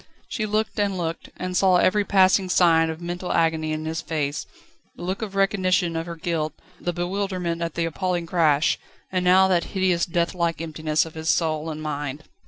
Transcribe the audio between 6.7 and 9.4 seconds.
the bewilderment at the appalling crash, and